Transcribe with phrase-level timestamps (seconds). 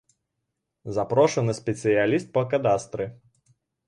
[0.95, 3.05] Запрошаны спецыяліст па кадастры.